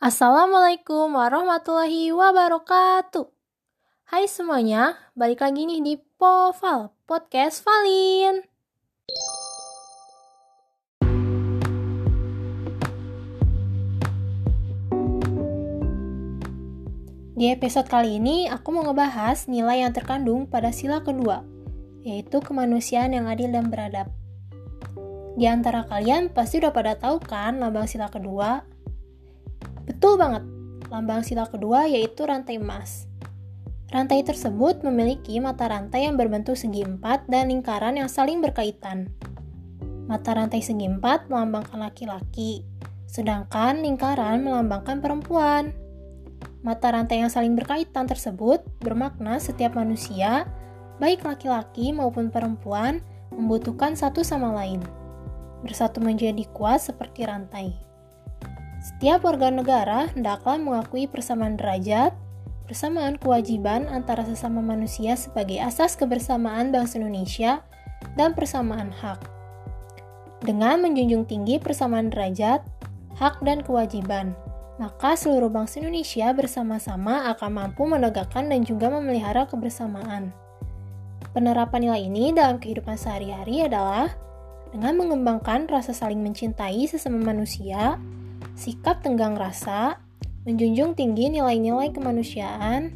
[0.00, 3.28] Assalamualaikum warahmatullahi wabarakatuh.
[4.08, 8.40] Hai semuanya, balik lagi nih di Poval, Podcast Valin.
[17.36, 21.44] Di episode kali ini, aku mau ngebahas nilai yang terkandung pada sila kedua,
[22.00, 24.08] yaitu kemanusiaan yang adil dan beradab.
[25.36, 28.64] Di antara kalian pasti udah pada tahu kan lambang sila kedua,
[30.00, 30.40] Betul banget,
[30.88, 33.04] lambang sila kedua yaitu rantai emas.
[33.92, 39.12] Rantai tersebut memiliki mata rantai yang berbentuk segi empat dan lingkaran yang saling berkaitan.
[40.08, 42.64] Mata rantai segi empat melambangkan laki-laki,
[43.04, 45.76] sedangkan lingkaran melambangkan perempuan.
[46.64, 50.48] Mata rantai yang saling berkaitan tersebut bermakna setiap manusia,
[50.96, 53.04] baik laki-laki maupun perempuan,
[53.36, 54.80] membutuhkan satu sama lain.
[55.60, 57.89] Bersatu menjadi kuat seperti rantai.
[58.80, 62.16] Setiap warga negara hendaklah mengakui persamaan derajat,
[62.64, 67.60] persamaan kewajiban antara sesama manusia sebagai asas kebersamaan bangsa Indonesia,
[68.16, 69.20] dan persamaan hak.
[70.40, 72.64] Dengan menjunjung tinggi persamaan derajat,
[73.20, 74.32] hak, dan kewajiban,
[74.80, 80.32] maka seluruh bangsa Indonesia bersama-sama akan mampu menegakkan dan juga memelihara kebersamaan.
[81.36, 84.08] Penerapan nilai ini dalam kehidupan sehari-hari adalah
[84.72, 88.00] dengan mengembangkan rasa saling mencintai sesama manusia,
[88.60, 90.04] sikap tenggang rasa,
[90.44, 92.92] menjunjung tinggi nilai-nilai kemanusiaan,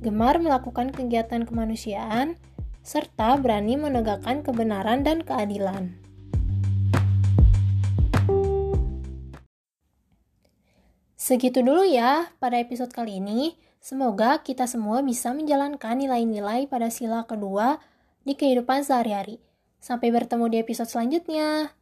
[0.00, 2.40] gemar melakukan kegiatan kemanusiaan,
[2.80, 6.00] serta berani menegakkan kebenaran dan keadilan.
[11.20, 13.60] Segitu dulu ya pada episode kali ini.
[13.84, 17.84] Semoga kita semua bisa menjalankan nilai-nilai pada sila kedua
[18.24, 19.44] di kehidupan sehari-hari.
[19.76, 21.81] Sampai bertemu di episode selanjutnya.